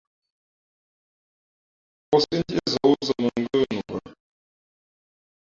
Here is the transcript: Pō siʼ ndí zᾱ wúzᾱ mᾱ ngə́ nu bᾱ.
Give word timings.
Pō 2.11 2.15
siʼ 2.23 2.39
ndí 2.41 2.55
zᾱ 2.73 2.79
wúzᾱ 2.91 3.13
mᾱ 3.25 3.29
ngə́ 3.41 3.61
nu 3.71 3.79
bᾱ. 3.87 3.97